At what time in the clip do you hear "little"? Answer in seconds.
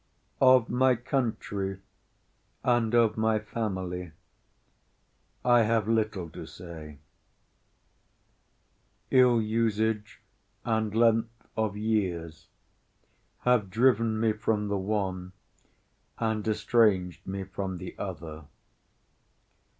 5.87-6.27